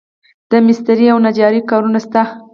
د 0.51 0.51
مسترۍ 0.65 1.05
او 1.11 1.17
نجارۍ 1.25 1.61
کارونه 1.71 1.99
شته 2.05 2.21